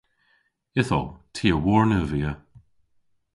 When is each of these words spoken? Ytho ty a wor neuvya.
Ytho 0.81 1.01
ty 1.35 1.47
a 1.55 1.57
wor 1.63 1.83
neuvya. 1.89 2.31